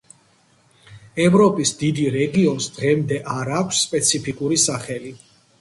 ევროპის 1.25 1.73
დიდი 1.83 2.07
რეგიონს 2.17 2.71
დღემდე 2.79 3.21
არ 3.37 3.55
აქვს 3.61 3.85
სპეციფიკური 3.89 4.63
სახელი. 4.69 5.17